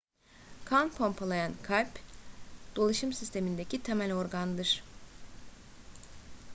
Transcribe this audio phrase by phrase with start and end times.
[0.65, 1.97] kan pompalayan kalp
[2.75, 4.83] dolaşım sistemindeki temel organdır